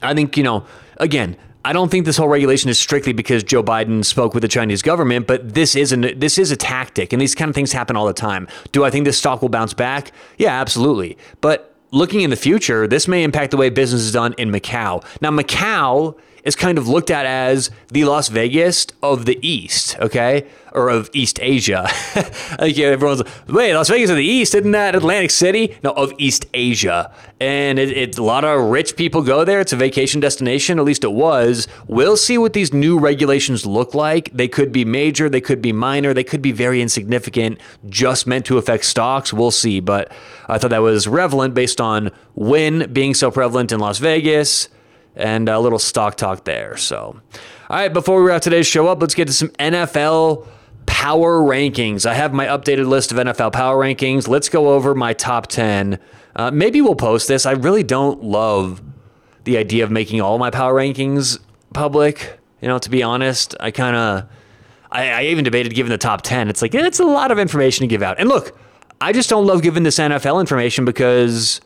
I 0.00 0.14
think, 0.14 0.38
you 0.38 0.42
know, 0.42 0.64
again, 0.96 1.36
I 1.66 1.74
don't 1.74 1.90
think 1.90 2.06
this 2.06 2.16
whole 2.16 2.28
regulation 2.28 2.70
is 2.70 2.78
strictly 2.78 3.12
because 3.12 3.44
Joe 3.44 3.62
Biden 3.62 4.06
spoke 4.06 4.32
with 4.32 4.40
the 4.40 4.48
Chinese 4.48 4.80
government, 4.80 5.26
but 5.26 5.52
this 5.52 5.76
is 5.76 5.92
an, 5.92 6.18
this 6.18 6.38
is 6.38 6.50
a 6.50 6.56
tactic, 6.56 7.12
and 7.12 7.20
these 7.20 7.34
kind 7.34 7.50
of 7.50 7.54
things 7.54 7.72
happen 7.72 7.94
all 7.94 8.06
the 8.06 8.14
time. 8.14 8.48
Do 8.72 8.84
I 8.84 8.90
think 8.90 9.04
this 9.04 9.18
stock 9.18 9.42
will 9.42 9.50
bounce 9.50 9.74
back? 9.74 10.12
Yeah, 10.38 10.58
absolutely. 10.58 11.18
But 11.42 11.74
looking 11.90 12.22
in 12.22 12.30
the 12.30 12.36
future, 12.36 12.88
this 12.88 13.06
may 13.06 13.22
impact 13.22 13.50
the 13.50 13.58
way 13.58 13.68
business 13.68 14.00
is 14.00 14.12
done 14.12 14.34
in 14.38 14.50
Macau. 14.50 15.04
Now, 15.20 15.30
Macau 15.30 16.16
is 16.46 16.54
kind 16.54 16.78
of 16.78 16.86
looked 16.86 17.10
at 17.10 17.26
as 17.26 17.70
the 17.88 18.04
Las 18.04 18.28
Vegas 18.28 18.86
of 19.02 19.26
the 19.26 19.36
East, 19.46 19.98
okay? 19.98 20.46
Or 20.72 20.88
of 20.88 21.10
East 21.12 21.40
Asia. 21.42 21.88
like 22.60 22.76
yeah, 22.76 22.86
everyone's 22.86 23.24
like, 23.24 23.48
wait, 23.48 23.74
Las 23.74 23.88
Vegas 23.88 24.10
of 24.10 24.16
the 24.16 24.24
East, 24.24 24.54
isn't 24.54 24.70
that 24.70 24.94
Atlantic 24.94 25.32
City? 25.32 25.76
No, 25.82 25.90
of 25.90 26.12
East 26.18 26.46
Asia. 26.54 27.12
And 27.40 27.80
it, 27.80 27.90
it, 27.90 28.16
a 28.16 28.22
lot 28.22 28.44
of 28.44 28.70
rich 28.70 28.96
people 28.96 29.22
go 29.22 29.44
there. 29.44 29.60
It's 29.60 29.72
a 29.72 29.76
vacation 29.76 30.20
destination, 30.20 30.78
at 30.78 30.84
least 30.84 31.02
it 31.02 31.12
was. 31.12 31.66
We'll 31.88 32.16
see 32.16 32.38
what 32.38 32.52
these 32.52 32.72
new 32.72 32.96
regulations 32.96 33.66
look 33.66 33.92
like. 33.92 34.30
They 34.32 34.46
could 34.46 34.70
be 34.70 34.84
major, 34.84 35.28
they 35.28 35.40
could 35.40 35.60
be 35.60 35.72
minor, 35.72 36.14
they 36.14 36.24
could 36.24 36.42
be 36.42 36.52
very 36.52 36.80
insignificant, 36.80 37.58
just 37.88 38.24
meant 38.24 38.46
to 38.46 38.56
affect 38.56 38.84
stocks. 38.84 39.32
We'll 39.32 39.50
see. 39.50 39.80
But 39.80 40.12
I 40.48 40.58
thought 40.58 40.70
that 40.70 40.78
was 40.78 41.08
relevant 41.08 41.54
based 41.54 41.80
on 41.80 42.12
Wynn 42.36 42.92
being 42.92 43.14
so 43.14 43.32
prevalent 43.32 43.72
in 43.72 43.80
Las 43.80 43.98
Vegas 43.98 44.68
and 45.16 45.48
a 45.48 45.58
little 45.58 45.78
stock 45.78 46.16
talk 46.16 46.44
there. 46.44 46.76
So, 46.76 47.20
all 47.68 47.76
right, 47.76 47.92
before 47.92 48.22
we 48.22 48.28
wrap 48.28 48.42
today's 48.42 48.66
show 48.66 48.86
up, 48.86 49.00
let's 49.00 49.14
get 49.14 49.26
to 49.26 49.32
some 49.32 49.48
NFL 49.50 50.46
power 50.86 51.40
rankings. 51.40 52.06
I 52.06 52.14
have 52.14 52.32
my 52.32 52.46
updated 52.46 52.86
list 52.86 53.12
of 53.12 53.18
NFL 53.18 53.52
power 53.52 53.82
rankings. 53.82 54.28
Let's 54.28 54.48
go 54.48 54.70
over 54.70 54.94
my 54.94 55.12
top 55.12 55.46
10. 55.48 55.98
Uh, 56.36 56.50
maybe 56.50 56.80
we'll 56.80 56.94
post 56.94 57.28
this. 57.28 57.46
I 57.46 57.52
really 57.52 57.82
don't 57.82 58.22
love 58.22 58.82
the 59.44 59.56
idea 59.56 59.84
of 59.84 59.90
making 59.90 60.20
all 60.20 60.38
my 60.38 60.50
power 60.50 60.74
rankings 60.74 61.38
public. 61.72 62.38
You 62.60 62.68
know, 62.68 62.78
to 62.78 62.90
be 62.90 63.02
honest, 63.02 63.54
I 63.60 63.70
kind 63.70 63.96
of, 63.96 64.28
I, 64.90 65.08
I, 65.10 65.22
even 65.24 65.44
debated 65.44 65.74
giving 65.74 65.90
the 65.90 65.98
top 65.98 66.22
10. 66.22 66.48
It's 66.48 66.62
like, 66.62 66.74
it's 66.74 67.00
a 67.00 67.04
lot 67.04 67.30
of 67.30 67.38
information 67.38 67.82
to 67.82 67.86
give 67.86 68.02
out. 68.02 68.18
And 68.18 68.28
look, 68.28 68.58
I 69.00 69.12
just 69.12 69.28
don't 69.28 69.46
love 69.46 69.62
giving 69.62 69.82
this 69.82 69.98
NFL 69.98 70.40
information 70.40 70.84
because 70.84 71.60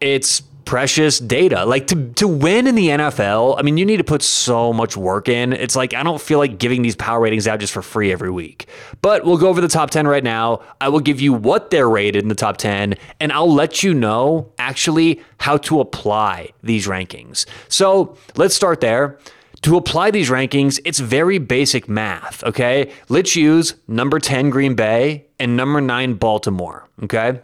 it's 0.00 0.42
precious 0.64 1.18
data. 1.18 1.64
Like 1.64 1.86
to 1.88 2.12
to 2.14 2.28
win 2.28 2.66
in 2.66 2.74
the 2.74 2.88
NFL, 2.88 3.56
I 3.58 3.62
mean, 3.62 3.76
you 3.76 3.84
need 3.84 3.98
to 3.98 4.04
put 4.04 4.22
so 4.22 4.72
much 4.72 4.96
work 4.96 5.28
in. 5.28 5.52
It's 5.52 5.76
like 5.76 5.94
I 5.94 6.02
don't 6.02 6.20
feel 6.20 6.38
like 6.38 6.58
giving 6.58 6.82
these 6.82 6.96
power 6.96 7.20
ratings 7.20 7.46
out 7.46 7.60
just 7.60 7.72
for 7.72 7.82
free 7.82 8.12
every 8.12 8.30
week. 8.30 8.66
But 9.02 9.24
we'll 9.24 9.38
go 9.38 9.48
over 9.48 9.60
the 9.60 9.68
top 9.68 9.90
10 9.90 10.06
right 10.06 10.24
now. 10.24 10.62
I 10.80 10.88
will 10.88 11.00
give 11.00 11.20
you 11.20 11.32
what 11.32 11.70
they're 11.70 11.88
rated 11.88 12.22
in 12.22 12.28
the 12.28 12.34
top 12.34 12.56
10 12.56 12.94
and 13.20 13.32
I'll 13.32 13.52
let 13.52 13.82
you 13.82 13.94
know 13.94 14.52
actually 14.58 15.20
how 15.38 15.56
to 15.58 15.80
apply 15.80 16.50
these 16.62 16.86
rankings. 16.86 17.46
So, 17.68 18.16
let's 18.36 18.54
start 18.54 18.80
there. 18.80 19.18
To 19.62 19.78
apply 19.78 20.10
these 20.10 20.28
rankings, 20.28 20.78
it's 20.84 20.98
very 20.98 21.38
basic 21.38 21.88
math, 21.88 22.44
okay? 22.44 22.92
Let's 23.08 23.34
use 23.34 23.74
number 23.88 24.18
10 24.18 24.50
Green 24.50 24.74
Bay 24.74 25.24
and 25.38 25.56
number 25.56 25.80
9 25.80 26.14
Baltimore, 26.14 26.86
okay? 27.02 27.40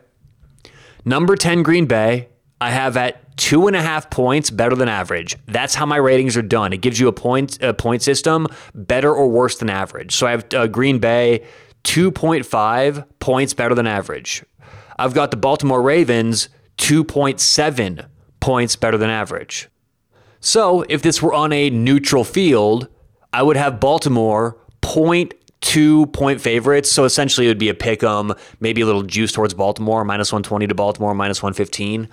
Number 1.06 1.34
10 1.34 1.62
Green 1.62 1.86
Bay, 1.86 2.28
I 2.60 2.70
have 2.70 2.96
at 2.96 3.36
two 3.36 3.66
and 3.66 3.74
a 3.74 3.80
half 3.80 4.10
points 4.10 4.50
better 4.50 4.76
than 4.76 4.88
average. 4.88 5.36
That's 5.46 5.74
how 5.74 5.86
my 5.86 5.96
ratings 5.96 6.36
are 6.36 6.42
done. 6.42 6.72
It 6.72 6.82
gives 6.82 7.00
you 7.00 7.08
a 7.08 7.12
point 7.12 7.60
a 7.62 7.72
point 7.72 8.02
system 8.02 8.46
better 8.74 9.14
or 9.14 9.28
worse 9.28 9.58
than 9.58 9.70
average. 9.70 10.14
So 10.14 10.26
I 10.26 10.32
have 10.32 10.54
uh, 10.54 10.66
Green 10.66 10.98
Bay 10.98 11.46
2.5 11.84 13.06
points 13.18 13.54
better 13.54 13.74
than 13.74 13.86
average. 13.86 14.44
I've 14.98 15.14
got 15.14 15.30
the 15.30 15.38
Baltimore 15.38 15.80
Ravens 15.80 16.50
2.7 16.76 18.06
points 18.40 18.76
better 18.76 18.98
than 18.98 19.08
average. 19.08 19.68
So 20.40 20.84
if 20.88 21.00
this 21.00 21.22
were 21.22 21.32
on 21.32 21.52
a 21.52 21.70
neutral 21.70 22.24
field, 22.24 22.88
I 23.32 23.42
would 23.42 23.56
have 23.56 23.80
Baltimore 23.80 24.58
point 24.82 25.32
two 25.62 26.06
point 26.06 26.40
favorites. 26.40 26.90
So 26.90 27.04
essentially, 27.04 27.46
it 27.46 27.50
would 27.50 27.58
be 27.58 27.68
a 27.68 27.74
pick 27.74 28.02
'em, 28.02 28.34
maybe 28.60 28.80
a 28.80 28.86
little 28.86 29.02
juice 29.02 29.32
towards 29.32 29.54
Baltimore, 29.54 30.04
minus 30.04 30.32
120 30.32 30.66
to 30.66 30.74
Baltimore, 30.74 31.14
minus 31.14 31.42
115 31.42 32.08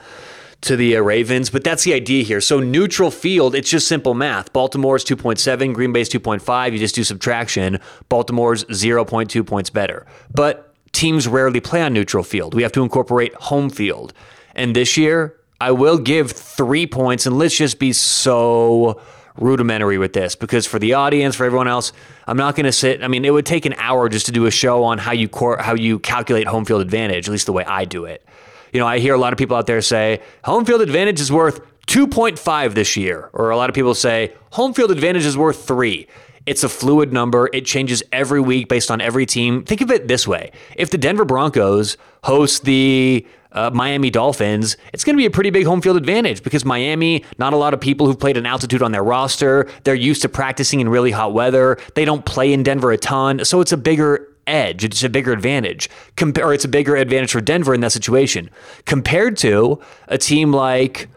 to 0.67 0.75
the 0.75 0.97
uh, 0.97 1.01
Ravens, 1.01 1.49
but 1.49 1.63
that's 1.63 1.83
the 1.83 1.93
idea 1.93 2.23
here. 2.23 2.41
So 2.41 2.59
neutral 2.59 3.09
field, 3.09 3.55
it's 3.55 3.69
just 3.69 3.87
simple 3.87 4.13
math. 4.13 4.51
Baltimore's 4.53 5.03
2.7, 5.05 5.73
Green 5.73 5.93
Bay's 5.93 6.09
2.5. 6.09 6.71
You 6.71 6.77
just 6.77 6.95
do 6.95 7.03
subtraction. 7.03 7.79
Baltimore's 8.09 8.65
0.2 8.65 9.47
points 9.47 9.69
better. 9.69 10.05
But 10.33 10.73
teams 10.91 11.27
rarely 11.27 11.61
play 11.61 11.81
on 11.81 11.93
neutral 11.93 12.23
field. 12.23 12.53
We 12.53 12.63
have 12.63 12.73
to 12.73 12.83
incorporate 12.83 13.33
home 13.35 13.69
field. 13.69 14.13
And 14.55 14.75
this 14.75 14.97
year, 14.97 15.37
I 15.61 15.71
will 15.71 15.97
give 15.97 16.31
three 16.31 16.85
points, 16.85 17.25
and 17.25 17.37
let's 17.37 17.55
just 17.55 17.79
be 17.79 17.93
so 17.93 19.01
rudimentary 19.37 19.97
with 19.97 20.13
this 20.13 20.35
because 20.35 20.65
for 20.65 20.79
the 20.79 20.93
audience, 20.93 21.35
for 21.35 21.45
everyone 21.45 21.67
else, 21.67 21.93
I'm 22.25 22.37
not 22.37 22.55
going 22.55 22.65
to 22.65 22.71
sit. 22.71 23.03
I 23.03 23.07
mean, 23.07 23.23
it 23.23 23.31
would 23.31 23.45
take 23.45 23.65
an 23.65 23.75
hour 23.77 24.09
just 24.09 24.25
to 24.25 24.31
do 24.31 24.45
a 24.45 24.51
show 24.51 24.83
on 24.83 24.97
how 24.97 25.13
you 25.13 25.29
cor- 25.29 25.59
how 25.59 25.75
you 25.75 25.99
calculate 25.99 26.47
home 26.47 26.65
field 26.65 26.81
advantage, 26.81 27.27
at 27.27 27.31
least 27.31 27.45
the 27.45 27.53
way 27.53 27.63
I 27.63 27.85
do 27.85 28.05
it. 28.05 28.27
You 28.73 28.79
know, 28.79 28.87
I 28.87 28.99
hear 28.99 29.13
a 29.13 29.17
lot 29.17 29.33
of 29.33 29.37
people 29.37 29.55
out 29.57 29.67
there 29.67 29.81
say 29.81 30.21
home 30.43 30.65
field 30.65 30.81
advantage 30.81 31.19
is 31.19 31.31
worth 31.31 31.61
2.5 31.87 32.73
this 32.73 32.97
year, 32.97 33.29
or 33.33 33.49
a 33.49 33.57
lot 33.57 33.69
of 33.69 33.73
people 33.73 33.95
say 33.95 34.33
home 34.51 34.73
field 34.73 34.91
advantage 34.91 35.25
is 35.25 35.37
worth 35.37 35.65
three. 35.65 36.07
It's 36.45 36.63
a 36.63 36.69
fluid 36.69 37.11
number. 37.11 37.49
It 37.53 37.65
changes 37.65 38.01
every 38.11 38.39
week 38.39 38.69
based 38.69 38.89
on 38.89 39.01
every 39.01 39.25
team. 39.25 39.63
Think 39.63 39.81
of 39.81 39.91
it 39.91 40.07
this 40.07 40.27
way 40.27 40.51
if 40.75 40.89
the 40.89 40.97
Denver 40.97 41.25
Broncos 41.25 41.97
host 42.23 42.63
the 42.63 43.27
uh, 43.51 43.69
Miami 43.73 44.09
Dolphins, 44.09 44.77
it's 44.93 45.03
going 45.03 45.15
to 45.15 45.17
be 45.17 45.25
a 45.25 45.31
pretty 45.31 45.49
big 45.49 45.65
home 45.65 45.81
field 45.81 45.97
advantage 45.97 46.43
because 46.43 46.63
Miami, 46.63 47.23
not 47.37 47.53
a 47.53 47.57
lot 47.57 47.73
of 47.73 47.81
people 47.81 48.05
who've 48.05 48.19
played 48.19 48.37
in 48.37 48.45
altitude 48.45 48.81
on 48.81 48.91
their 48.91 49.03
roster. 49.03 49.67
They're 49.83 49.95
used 49.95 50.21
to 50.21 50.29
practicing 50.29 50.79
in 50.79 50.89
really 50.89 51.11
hot 51.11 51.33
weather. 51.33 51.77
They 51.95 52.05
don't 52.05 52.25
play 52.25 52.53
in 52.53 52.63
Denver 52.63 52.91
a 52.91 52.97
ton. 52.97 53.43
So 53.43 53.59
it's 53.61 53.71
a 53.71 53.77
bigger 53.77 54.27
edge. 54.47 54.83
It's 54.83 55.03
a 55.03 55.09
bigger 55.09 55.31
advantage. 55.31 55.89
Or 56.19 56.53
it's 56.53 56.65
a 56.65 56.69
bigger 56.69 56.95
advantage 56.95 57.31
for 57.31 57.41
Denver 57.41 57.73
in 57.73 57.81
that 57.81 57.91
situation 57.91 58.49
compared 58.85 59.37
to 59.37 59.79
a 60.07 60.17
team 60.17 60.51
like 60.51 61.09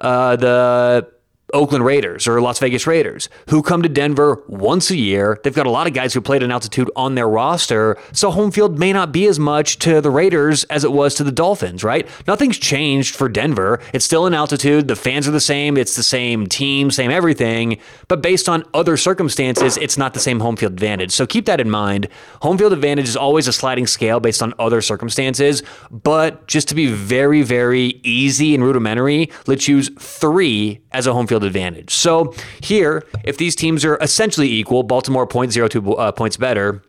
uh, 0.00 0.36
the 0.36 1.08
Oakland 1.54 1.84
Raiders 1.84 2.26
or 2.28 2.40
Las 2.40 2.58
Vegas 2.58 2.86
Raiders, 2.86 3.28
who 3.48 3.62
come 3.62 3.82
to 3.82 3.88
Denver 3.88 4.42
once 4.48 4.90
a 4.90 4.96
year. 4.96 5.40
They've 5.42 5.54
got 5.54 5.66
a 5.66 5.70
lot 5.70 5.86
of 5.86 5.94
guys 5.94 6.12
who 6.12 6.20
played 6.20 6.42
in 6.42 6.50
altitude 6.50 6.90
on 6.94 7.14
their 7.14 7.28
roster, 7.28 7.96
so 8.12 8.30
home 8.30 8.50
field 8.50 8.78
may 8.78 8.92
not 8.92 9.12
be 9.12 9.26
as 9.26 9.38
much 9.38 9.78
to 9.80 10.00
the 10.00 10.10
Raiders 10.10 10.64
as 10.64 10.84
it 10.84 10.92
was 10.92 11.14
to 11.16 11.24
the 11.24 11.32
Dolphins, 11.32 11.82
right? 11.82 12.08
Nothing's 12.26 12.58
changed 12.58 13.14
for 13.14 13.28
Denver. 13.28 13.80
It's 13.92 14.04
still 14.04 14.26
in 14.26 14.34
altitude. 14.34 14.88
The 14.88 14.96
fans 14.96 15.26
are 15.26 15.32
the 15.32 15.40
same. 15.40 15.76
It's 15.76 15.96
the 15.96 16.02
same 16.02 16.46
team, 16.46 16.90
same 16.90 17.10
everything. 17.10 17.78
But 18.08 18.22
based 18.22 18.48
on 18.48 18.64
other 18.74 18.96
circumstances, 18.96 19.76
it's 19.76 19.96
not 19.96 20.14
the 20.14 20.20
same 20.20 20.40
home 20.40 20.56
field 20.56 20.72
advantage. 20.72 21.12
So 21.12 21.26
keep 21.26 21.46
that 21.46 21.60
in 21.60 21.70
mind. 21.70 22.08
Home 22.42 22.58
field 22.58 22.72
advantage 22.72 23.08
is 23.08 23.16
always 23.16 23.48
a 23.48 23.52
sliding 23.52 23.86
scale 23.86 24.20
based 24.20 24.42
on 24.42 24.54
other 24.58 24.82
circumstances. 24.82 25.62
But 25.90 26.46
just 26.46 26.68
to 26.68 26.74
be 26.74 26.86
very, 26.86 27.42
very 27.42 28.00
easy 28.02 28.54
and 28.54 28.62
rudimentary, 28.62 29.30
let's 29.46 29.68
use 29.68 29.90
three 29.98 30.80
as 30.92 31.06
a 31.06 31.12
home 31.12 31.26
field 31.26 31.37
advantage. 31.44 31.94
So 31.94 32.34
here, 32.60 33.04
if 33.24 33.36
these 33.36 33.54
teams 33.54 33.84
are 33.84 33.96
essentially 33.98 34.50
equal, 34.50 34.82
Baltimore 34.82 35.26
0.02 35.26 35.98
uh, 35.98 36.12
points 36.12 36.36
better 36.36 36.82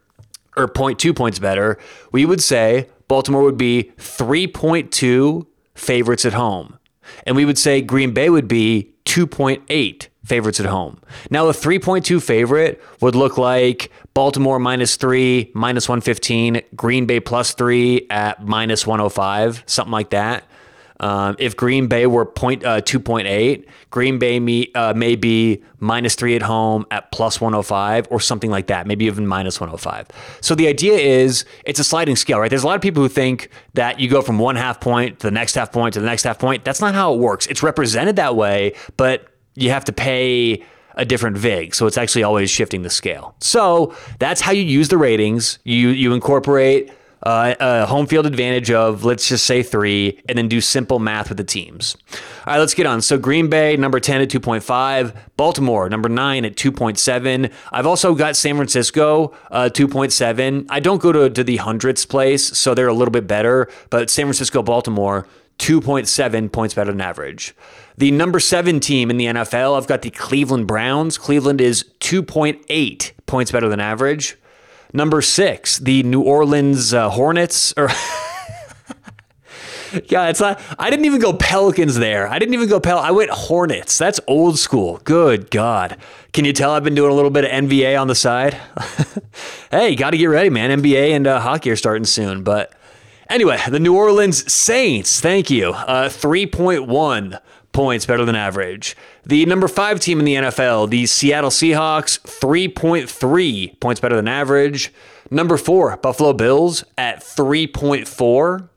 or 0.56 0.68
0.2 0.68 1.16
points 1.16 1.40
better, 1.40 1.78
we 2.12 2.26
would 2.26 2.42
say 2.42 2.88
Baltimore 3.08 3.44
would 3.44 3.58
be 3.58 3.92
3.2 3.98 5.46
favorites 5.76 6.26
at 6.26 6.34
home. 6.34 6.78
And 7.26 7.36
we 7.36 7.46
would 7.46 7.58
say 7.58 7.82
Green 7.82 8.14
Bay 8.14 8.30
would 8.30 8.48
be 8.48 8.94
2.8 9.06 10.08
favorites 10.24 10.60
at 10.60 10.68
home. 10.68 11.02
Now, 11.32 11.48
a 11.48 11.52
3.2 11.52 12.22
favorite 12.22 12.82
would 13.02 13.16
look 13.16 13.38
like 13.38 13.92
Baltimore 14.14 14.60
minus 14.60 14.96
three, 14.96 15.52
minus 15.56 15.90
115, 15.90 16.62
Green 16.76 17.06
Bay 17.08 17.20
plus 17.20 17.54
three 17.54 18.06
at 18.10 18.46
minus 18.46 18.86
105, 18.86 19.64
something 19.66 19.92
like 19.92 20.12
that. 20.12 20.44
Um, 21.00 21.36
if 21.40 21.56
Green 21.56 21.88
Bay 21.88 22.08
were 22.08 22.26
point, 22.26 22.64
uh, 22.66 22.82
2.8, 22.82 23.66
Green 23.90 24.20
Bay 24.20 24.40
me, 24.40 24.72
uh, 24.74 24.94
may 24.94 25.16
be 25.16 25.64
minus 25.80 26.16
three 26.16 26.36
at 26.36 26.42
home 26.42 26.86
at 26.92 27.12
plus 27.12 27.40
105 27.40 28.08
or 28.12 28.20
something 28.20 28.52
like 28.52 28.68
that, 28.68 28.86
maybe 28.86 29.06
even 29.06 29.26
minus 29.26 29.60
105. 29.62 30.08
So 30.42 30.56
the 30.56 30.68
idea 30.68 30.98
is 30.98 31.46
it's 31.66 31.80
a 31.80 31.84
sliding 31.84 32.16
scale, 32.16 32.40
right? 32.40 32.50
There's 32.50 32.64
a 32.64 32.68
lot 32.68 32.76
of 32.76 32.82
people 32.82 33.02
who 33.02 33.10
think 33.10 33.50
that 33.76 34.00
you 34.00 34.10
go 34.10 34.22
from 34.22 34.40
one 34.40 34.58
half 34.58 34.82
point 34.82 35.20
to 35.20 35.28
the 35.28 35.32
next 35.32 35.56
half 35.56 35.72
point 35.72 35.94
to 35.94 36.02
the 36.02 36.06
next 36.06 36.24
half 36.24 36.38
point. 36.38 36.66
That's 36.66 36.82
not 36.82 36.94
how 36.94 37.14
it 37.14 37.20
works. 37.20 37.48
It's 37.48 37.64
represented 37.64 38.18
that 38.18 38.36
way, 38.36 38.74
but 38.98 39.28
you 39.56 39.70
have 39.70 39.86
to 39.86 39.94
pay 39.94 40.64
a 40.96 41.06
different 41.06 41.38
vig. 41.38 41.74
So 41.74 41.88
it's 41.88 41.98
actually 41.98 42.24
always 42.24 42.50
shifting 42.50 42.82
the 42.82 42.90
scale. 42.90 43.36
So 43.40 43.96
that's 44.20 44.42
how 44.42 44.52
you 44.52 44.64
use 44.64 44.90
the 44.90 44.98
ratings. 44.98 45.60
You 45.64 45.90
you 45.90 46.14
incorporate 46.14 46.92
uh, 47.24 47.56
a 47.60 47.86
home 47.86 48.08
field 48.08 48.26
advantage 48.26 48.72
of 48.72 49.04
let's 49.04 49.28
just 49.28 49.46
say 49.46 49.64
three, 49.64 50.22
and 50.28 50.38
then 50.38 50.48
do 50.48 50.62
simple 50.62 51.00
math 51.00 51.30
with 51.30 51.38
the 51.38 51.44
teams. 51.44 51.98
All 52.46 52.54
right, 52.54 52.60
let's 52.60 52.74
get 52.74 52.86
on. 52.86 53.02
So 53.02 53.18
Green 53.18 53.50
Bay 53.50 53.76
number 53.76 54.00
ten 54.00 54.22
at 54.22 54.30
two 54.30 54.40
point 54.40 54.64
five, 54.64 55.14
Baltimore 55.38 55.90
number 55.90 56.10
nine 56.10 56.46
at 56.46 56.56
two 56.56 56.72
point 56.72 56.98
seven. 56.98 57.50
I've 57.72 57.86
also 57.86 58.16
got 58.16 58.36
San 58.36 58.56
Francisco 58.56 59.34
uh, 59.52 59.70
two 59.70 59.88
point 59.88 60.14
seven. 60.14 60.66
I 60.70 60.80
don't 60.80 61.02
go 61.02 61.12
to, 61.12 61.30
to 61.30 61.44
the 61.44 61.58
hundredths 61.58 62.06
place, 62.06 62.58
so 62.58 62.74
they're 62.74 62.88
a 62.88 62.94
little 62.94 63.12
bit 63.12 63.28
better, 63.28 63.70
but 63.90 64.10
San 64.10 64.26
Francisco, 64.26 64.64
Baltimore. 64.64 65.28
2.7 65.60 66.50
points 66.54 66.74
better 66.74 66.92
than 66.92 67.02
average. 67.02 67.54
The 67.98 68.12
number 68.12 68.40
seven 68.40 68.80
team 68.80 69.12
in 69.12 69.18
the 69.18 69.26
NFL, 69.26 69.78
I've 69.78 69.88
got 69.88 70.02
the 70.04 70.10
Cleveland 70.10 70.68
Browns. 70.68 71.18
Cleveland 71.18 71.60
is 71.60 71.84
2.8 72.00 73.12
points 73.26 73.52
better 73.52 73.68
than 73.68 73.82
average. 73.82 74.38
Number 74.92 75.22
six, 75.22 75.78
the 75.78 76.04
New 76.04 76.22
Orleans 76.22 76.94
uh, 76.94 77.10
Hornets. 77.10 77.74
Or 77.78 77.90
yeah, 80.06 80.30
it's 80.30 80.40
not. 80.40 80.60
I 80.80 80.90
didn't 80.90 81.06
even 81.06 81.20
go 81.20 81.34
Pelicans 81.34 81.96
there. 81.96 82.28
I 82.28 82.40
didn't 82.40 82.56
even 82.56 82.70
go 82.70 82.80
Pel. 82.80 82.98
I 82.98 83.12
went 83.12 83.30
Hornets. 83.30 83.98
That's 83.98 84.20
old 84.28 84.58
school. 84.58 85.00
Good 85.04 85.52
God. 85.52 85.98
Can 86.34 86.46
you 86.46 86.54
tell 86.54 86.72
I've 86.72 86.84
been 86.84 86.96
doing 86.96 87.12
a 87.12 87.16
little 87.16 87.32
bit 87.32 87.46
of 87.46 87.52
NBA 87.52 88.00
on 88.00 88.08
the 88.08 88.16
side? 88.16 88.58
hey, 89.72 89.96
got 89.96 90.12
to 90.12 90.18
get 90.18 90.28
ready, 90.28 90.50
man. 90.50 90.82
NBA 90.82 91.12
and 91.12 91.28
uh, 91.28 91.40
hockey 91.40 91.70
are 91.72 91.76
starting 91.76 92.06
soon. 92.06 92.44
But 92.44 92.74
anyway, 93.30 93.60
the 93.70 93.80
New 93.80 93.96
Orleans 93.96 94.52
Saints. 94.52 95.22
Thank 95.22 95.50
you. 95.50 95.72
Uh, 95.72 96.10
Three 96.10 96.48
point 96.48 96.88
one 96.88 97.38
points 97.72 98.06
better 98.06 98.26
than 98.26 98.36
average. 98.36 98.96
The 99.26 99.46
number 99.46 99.68
five 99.68 100.00
team 100.00 100.20
in 100.20 100.26
the 100.26 100.36
NFL, 100.36 100.90
the 100.90 101.06
Seattle 101.06 101.50
Seahawks, 101.50 102.20
3.3 102.22 103.80
points 103.80 104.02
better 104.02 104.16
than 104.16 104.28
average. 104.28 104.94
Number 105.32 105.58
four, 105.58 105.96
Buffalo 105.98 106.34
Bills 106.34 106.84
at 106.98 107.22
3.4. 107.22 108.70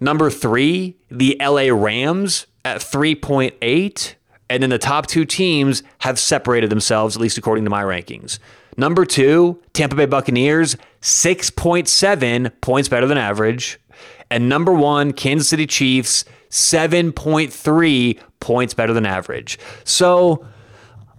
Number 0.00 0.30
three, 0.30 0.96
the 1.10 1.36
LA 1.40 1.72
Rams 1.72 2.46
at 2.64 2.78
3.8. 2.78 4.14
And 4.48 4.62
then 4.62 4.70
the 4.70 4.78
top 4.78 5.06
two 5.06 5.24
teams 5.24 5.82
have 5.98 6.18
separated 6.18 6.70
themselves, 6.70 7.16
at 7.16 7.22
least 7.22 7.38
according 7.38 7.64
to 7.64 7.70
my 7.70 7.84
rankings. 7.84 8.40
Number 8.76 9.04
two, 9.04 9.62
Tampa 9.72 9.94
Bay 9.94 10.06
Buccaneers, 10.06 10.76
6.7 11.02 12.50
points 12.60 12.88
better 12.88 13.06
than 13.06 13.18
average. 13.18 13.78
And 14.30 14.48
number 14.48 14.72
one, 14.72 15.12
Kansas 15.12 15.48
City 15.48 15.66
Chiefs, 15.66 16.24
7.3 16.50 18.18
points 18.40 18.74
better 18.74 18.92
than 18.92 19.06
average. 19.06 19.58
So 19.84 20.46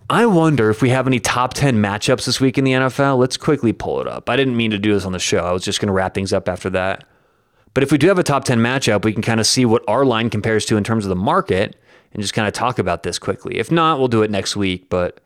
I 0.09 0.25
wonder 0.25 0.69
if 0.69 0.81
we 0.81 0.89
have 0.89 1.07
any 1.07 1.19
top 1.19 1.53
10 1.53 1.77
matchups 1.77 2.25
this 2.25 2.41
week 2.41 2.57
in 2.57 2.65
the 2.65 2.73
NFL. 2.73 3.17
Let's 3.17 3.37
quickly 3.37 3.71
pull 3.71 4.01
it 4.01 4.07
up. 4.07 4.29
I 4.29 4.35
didn't 4.35 4.57
mean 4.57 4.71
to 4.71 4.77
do 4.77 4.93
this 4.93 5.05
on 5.05 5.13
the 5.13 5.19
show. 5.19 5.45
I 5.45 5.51
was 5.51 5.63
just 5.63 5.79
going 5.79 5.87
to 5.87 5.93
wrap 5.93 6.13
things 6.13 6.33
up 6.33 6.49
after 6.49 6.69
that. 6.71 7.05
But 7.73 7.83
if 7.83 7.91
we 7.91 7.97
do 7.97 8.09
have 8.09 8.19
a 8.19 8.23
top 8.23 8.43
10 8.43 8.59
matchup, 8.59 9.05
we 9.05 9.13
can 9.13 9.21
kind 9.21 9.39
of 9.39 9.47
see 9.47 9.63
what 9.63 9.83
our 9.87 10.03
line 10.03 10.29
compares 10.29 10.65
to 10.65 10.75
in 10.75 10.83
terms 10.83 11.05
of 11.05 11.09
the 11.09 11.15
market 11.15 11.77
and 12.11 12.21
just 12.21 12.33
kind 12.33 12.45
of 12.45 12.53
talk 12.53 12.77
about 12.77 13.03
this 13.03 13.17
quickly. 13.17 13.57
If 13.57 13.71
not, 13.71 13.99
we'll 13.99 14.09
do 14.09 14.23
it 14.23 14.29
next 14.29 14.57
week. 14.57 14.89
But 14.89 15.21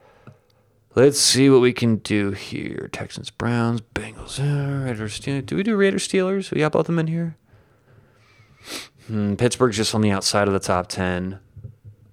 let's 0.94 1.20
see 1.20 1.50
what 1.50 1.62
we 1.62 1.74
can 1.74 1.96
do 1.96 2.32
here. 2.32 2.88
Texans, 2.92 3.32
Browns, 3.32 3.82
Bengals, 3.82 4.38
Raiders, 4.86 5.20
Steelers. 5.20 5.48
Do 5.48 5.56
we 5.56 5.64
do 5.64 5.76
Raiders, 5.76 6.08
Steelers? 6.08 6.52
We 6.52 6.60
got 6.60 6.74
both 6.74 6.82
of 6.82 6.86
them 6.88 7.00
in 7.00 7.08
here? 7.08 7.38
Hmm, 9.08 9.36
Pittsburgh's 9.36 9.78
just 9.78 9.94
on 9.94 10.02
the 10.02 10.12
outside 10.12 10.48
of 10.48 10.54
the 10.54 10.60
top 10.60 10.88
10. 10.88 11.40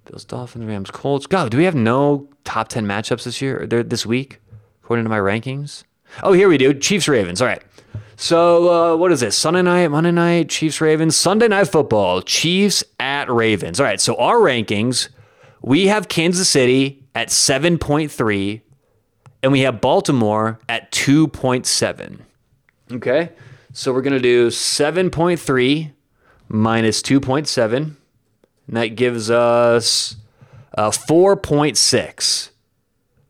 Bills, 0.04 0.25
Dolphins, 0.25 0.66
Rams, 0.66 0.90
Colts. 0.90 1.26
God, 1.26 1.50
do 1.50 1.56
we 1.56 1.64
have 1.64 1.75
no 1.75 2.28
top 2.44 2.68
10 2.68 2.87
matchups 2.87 3.25
this 3.25 3.40
year, 3.40 3.66
this 3.66 4.04
week, 4.04 4.40
according 4.82 5.04
to 5.04 5.08
my 5.08 5.18
rankings? 5.18 5.84
Oh, 6.22 6.32
here 6.32 6.49
we 6.49 6.58
do. 6.58 6.75
Chiefs, 6.75 7.08
Ravens. 7.08 7.40
All 7.40 7.49
right. 7.49 7.62
So, 8.16 8.92
uh, 8.92 8.96
what 8.96 9.11
is 9.11 9.20
this? 9.20 9.37
Sunday 9.38 9.62
night, 9.62 9.88
Monday 9.88 10.11
night, 10.11 10.49
Chiefs, 10.49 10.80
Ravens, 10.80 11.16
Sunday 11.16 11.49
night 11.49 11.68
football, 11.68 12.20
Chiefs 12.20 12.84
at 13.00 13.30
Ravens. 13.30 13.80
All 13.80 13.87
right. 13.87 14.00
So, 14.00 14.14
our 14.16 14.37
rankings 14.37 15.08
we 15.62 15.87
have 15.87 16.08
Kansas 16.08 16.50
City 16.50 17.04
at 17.14 17.28
7.3, 17.28 18.61
and 19.42 19.52
we 19.52 19.61
have 19.61 19.80
Baltimore 19.80 20.58
at 20.68 20.90
2.7. 20.92 22.18
Okay. 22.92 23.30
So, 23.72 23.92
we're 23.92 24.02
going 24.02 24.12
to 24.12 24.20
do 24.20 24.49
7.3 24.49 25.92
minus 26.52 27.02
2.7. 27.02 27.75
And 27.76 27.97
that 28.68 28.88
gives 28.88 29.30
us 29.30 30.16
uh, 30.76 30.90
4.6. 30.90 32.50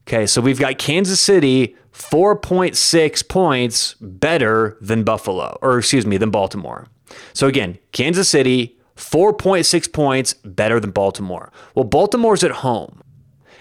Okay, 0.07 0.27
so 0.27 0.41
we've 0.41 0.59
got 0.59 0.79
Kansas 0.79 1.21
City 1.21 1.77
4.6 1.93 3.29
points 3.29 3.95
better 4.01 4.77
than 4.81 5.05
Buffalo, 5.05 5.59
or 5.63 5.79
excuse 5.79 6.05
me, 6.05 6.17
than 6.17 6.31
Baltimore. 6.31 6.89
So 7.33 7.47
again, 7.47 7.79
Kansas 7.93 8.29
City 8.29 8.79
4.6 8.97 9.93
points 9.93 10.35
better 10.35 10.81
than 10.81 10.91
Baltimore. 10.91 11.53
Well, 11.75 11.85
Baltimore's 11.85 12.45
at 12.45 12.51
home. 12.51 13.03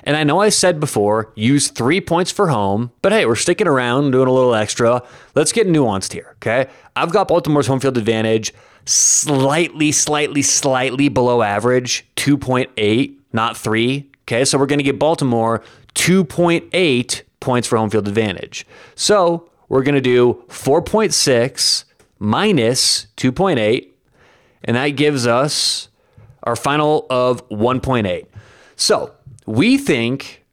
And 0.03 0.17
I 0.17 0.23
know 0.23 0.39
I 0.39 0.49
said 0.49 0.79
before, 0.79 1.31
use 1.35 1.69
three 1.69 2.01
points 2.01 2.31
for 2.31 2.47
home, 2.47 2.91
but 3.01 3.11
hey, 3.11 3.25
we're 3.25 3.35
sticking 3.35 3.67
around, 3.67 4.11
doing 4.11 4.27
a 4.27 4.31
little 4.31 4.55
extra. 4.55 5.03
Let's 5.35 5.51
get 5.51 5.67
nuanced 5.67 6.13
here, 6.13 6.35
okay? 6.37 6.69
I've 6.95 7.11
got 7.11 7.27
Baltimore's 7.27 7.67
home 7.67 7.79
field 7.79 7.97
advantage 7.97 8.53
slightly, 8.85 9.91
slightly, 9.91 10.41
slightly 10.41 11.09
below 11.09 11.41
average, 11.41 12.05
2.8, 12.15 13.15
not 13.33 13.57
three. 13.57 14.09
Okay, 14.23 14.45
so 14.45 14.57
we're 14.57 14.65
going 14.65 14.79
to 14.79 14.83
get 14.83 14.99
Baltimore 14.99 15.63
2.8 15.95 17.21
points 17.39 17.67
for 17.67 17.77
home 17.77 17.89
field 17.89 18.07
advantage. 18.07 18.65
So 18.95 19.49
we're 19.67 19.83
going 19.83 19.95
to 19.95 20.01
do 20.01 20.43
4.6 20.47 21.83
minus 22.19 23.07
2.8, 23.17 23.87
and 24.63 24.77
that 24.77 24.89
gives 24.89 25.27
us 25.27 25.89
our 26.43 26.55
final 26.55 27.05
of 27.09 27.47
1.8. 27.49 28.25
So 28.75 29.13
we 29.51 29.77
think 29.77 30.45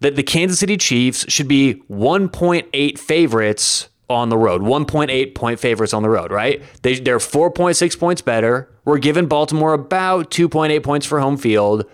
that 0.00 0.16
the 0.16 0.22
Kansas 0.22 0.58
City 0.58 0.76
Chiefs 0.76 1.24
should 1.28 1.46
be 1.46 1.82
1.8 1.90 2.98
favorites 2.98 3.88
on 4.08 4.28
the 4.28 4.36
road, 4.36 4.62
1.8 4.62 5.34
point 5.36 5.60
favorites 5.60 5.94
on 5.94 6.02
the 6.02 6.10
road, 6.10 6.32
right? 6.32 6.60
They, 6.82 6.98
they're 6.98 7.18
4.6 7.18 7.98
points 7.98 8.22
better. 8.22 8.68
We're 8.84 8.98
giving 8.98 9.26
Baltimore 9.26 9.72
about 9.72 10.32
2.8 10.32 10.82
points 10.82 11.06
for 11.06 11.20
home 11.20 11.36
field. 11.36 11.84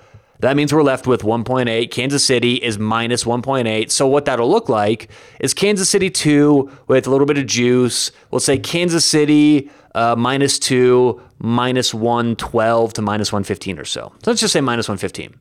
That 0.40 0.56
means 0.56 0.72
we're 0.72 0.82
left 0.82 1.06
with 1.06 1.22
1.8. 1.22 1.90
Kansas 1.90 2.24
City 2.24 2.54
is 2.54 2.78
minus 2.78 3.24
1.8. 3.24 3.90
So, 3.90 4.06
what 4.06 4.26
that'll 4.26 4.50
look 4.50 4.68
like 4.68 5.10
is 5.40 5.54
Kansas 5.54 5.88
City 5.88 6.10
2 6.10 6.70
with 6.88 7.06
a 7.06 7.10
little 7.10 7.26
bit 7.26 7.38
of 7.38 7.46
juice. 7.46 8.12
We'll 8.30 8.40
say 8.40 8.58
Kansas 8.58 9.04
City 9.04 9.70
uh, 9.94 10.14
minus 10.16 10.58
2, 10.58 11.20
minus 11.38 11.94
112 11.94 12.92
to 12.94 13.02
minus 13.02 13.32
115 13.32 13.78
or 13.78 13.84
so. 13.84 14.12
so. 14.22 14.30
Let's 14.30 14.40
just 14.40 14.52
say 14.52 14.60
minus 14.60 14.88
115. 14.88 15.34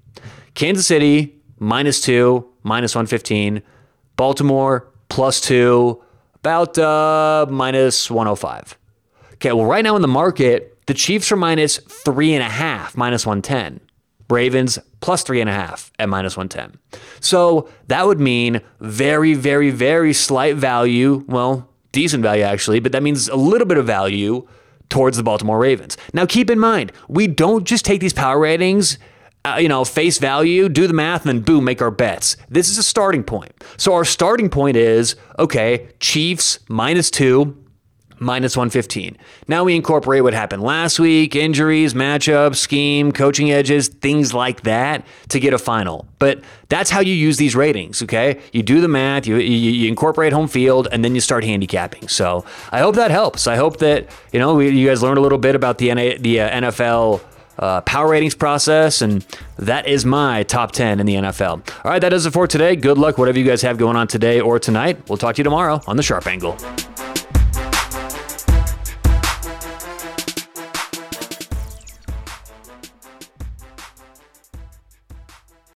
Kansas 0.56 0.88
City 0.88 1.36
minus 1.60 2.02
2, 2.02 2.48
minus 2.64 2.96
115. 2.96 3.62
Baltimore 4.16 4.88
plus 5.10 5.42
2, 5.42 6.02
about 6.36 6.78
uh, 6.78 7.46
minus 7.50 8.10
105. 8.10 8.78
Okay, 9.34 9.52
well, 9.52 9.66
right 9.66 9.84
now 9.84 9.96
in 9.96 10.02
the 10.02 10.08
market, 10.08 10.78
the 10.88 10.94
Chiefs 10.94 11.32
are 11.32 11.36
minus 11.36 11.80
3.5, 11.80 12.96
minus 12.96 13.26
110. 13.26 13.82
Ravens 14.30 14.80
plus 15.02 15.22
three 15.22 15.40
and 15.40 15.50
a 15.50 15.54
half 15.54 15.92
at 16.00 16.10
minus 16.10 16.36
110. 16.36 16.80
So 17.20 17.70
that 17.88 18.08
would 18.08 18.20
mean 18.20 18.62
very, 18.80 19.36
very, 19.36 19.70
very 19.70 20.14
slight 20.14 20.56
value. 20.56 21.24
Well, 21.28 21.70
decent 21.92 22.24
value 22.24 22.44
actually, 22.44 22.80
but 22.80 22.92
that 22.92 23.04
means 23.04 23.28
a 23.28 23.36
little 23.36 23.68
bit 23.68 23.78
of 23.78 23.86
value 23.86 24.48
towards 24.90 25.18
the 25.18 25.24
Baltimore 25.24 25.60
Ravens. 25.60 25.98
Now, 26.14 26.26
keep 26.26 26.50
in 26.50 26.58
mind, 26.58 26.92
we 27.08 27.28
don't 27.28 27.66
just 27.66 27.86
take 27.86 28.02
these 28.02 28.14
power 28.14 28.40
ratings. 28.40 28.98
Uh, 29.46 29.58
you 29.58 29.70
know, 29.70 29.86
face 29.86 30.18
value, 30.18 30.68
do 30.68 30.88
the 30.88 30.94
math, 30.94 31.24
and 31.26 31.38
then 31.38 31.44
boom, 31.44 31.64
make 31.64 31.80
our 31.80 31.92
bets. 31.92 32.36
This 32.50 32.68
is 32.68 32.80
a 32.80 32.84
starting 32.84 33.24
point. 33.24 33.54
So, 33.78 33.94
our 33.94 34.04
starting 34.04 34.50
point 34.50 34.76
is 34.76 35.16
okay, 35.38 35.88
Chiefs 36.00 36.58
minus 36.68 37.12
two, 37.12 37.56
minus 38.20 38.56
115. 38.56 39.18
Now 39.48 39.64
we 39.64 39.76
incorporate 39.76 40.24
what 40.24 40.34
happened 40.34 40.64
last 40.64 41.00
week 41.00 41.36
injuries, 41.36 41.94
matchups, 41.94 42.56
scheme, 42.56 43.12
coaching 43.12 43.52
edges, 43.52 43.88
things 43.88 44.34
like 44.34 44.62
that 44.62 45.06
to 45.30 45.40
get 45.40 45.54
a 45.54 45.58
final. 45.58 46.08
But 46.20 46.42
that's 46.70 46.90
how 46.90 47.02
you 47.02 47.14
use 47.14 47.38
these 47.38 47.56
ratings, 47.56 48.02
okay? 48.04 48.42
You 48.52 48.64
do 48.64 48.82
the 48.82 48.88
math, 48.88 49.28
you, 49.28 49.38
you, 49.38 49.72
you 49.72 49.88
incorporate 49.88 50.34
home 50.34 50.48
field, 50.48 50.88
and 50.92 51.04
then 51.04 51.14
you 51.16 51.22
start 51.22 51.44
handicapping. 51.44 52.08
So 52.08 52.46
I 52.72 52.80
hope 52.80 52.96
that 52.96 53.12
helps. 53.12 53.48
I 53.48 53.56
hope 53.56 53.78
that, 53.78 54.10
you 54.32 54.40
know, 54.40 54.56
we, 54.56 54.70
you 54.70 54.88
guys 54.88 55.04
learned 55.04 55.18
a 55.18 55.22
little 55.22 55.38
bit 55.38 55.56
about 55.56 55.78
the, 55.78 55.94
NA, 55.94 56.16
the 56.20 56.42
uh, 56.42 56.62
NFL. 56.62 57.22
Uh, 57.58 57.82
power 57.82 58.10
ratings 58.10 58.36
process, 58.36 59.02
and 59.02 59.26
that 59.58 59.88
is 59.88 60.06
my 60.06 60.44
top 60.44 60.72
10 60.72 61.00
in 61.00 61.06
the 61.06 61.16
NFL. 61.16 61.68
All 61.86 61.92
right, 61.92 62.00
that 62.00 62.10
does 62.10 62.26
it 62.26 62.32
for 62.32 62.48
today. 62.48 62.76
Good 62.76 62.98
luck, 62.98 63.18
whatever 63.18 63.40
you 63.40 63.46
guys 63.46 63.62
have 63.62 63.78
going 63.78 63.96
on 63.96 64.08
today 64.08 64.42
or 64.42 64.60
tonight. 64.60 65.08
We'll 65.10 65.18
talk 65.18 65.36
to 65.36 65.40
you 65.40 65.44
tomorrow 65.44 65.82
on 65.88 65.98
the 65.98 66.04
Sharp 66.04 66.28
Angle. 66.28 66.58